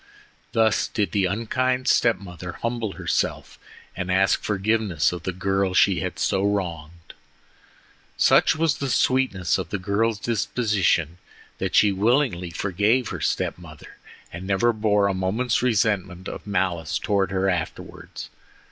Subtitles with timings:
[0.53, 3.59] Thus did the unkind step mother humble herself
[3.95, 7.13] and ask forgiveness of the girl she had so wronged.
[8.17, 11.19] Such was the sweetness of the girl's disposition
[11.59, 13.97] that she willingly forgave her step mother,
[14.33, 18.31] and never bore a moment's resentment or malice towards her afterwards.